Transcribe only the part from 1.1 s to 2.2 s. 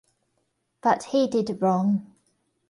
did wrong.